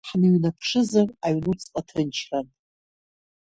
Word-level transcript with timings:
Ҳныҩнаԥшызар, 0.09 1.09
аҩнуҵҟа 1.25 1.81
ҭынчран. 1.87 2.47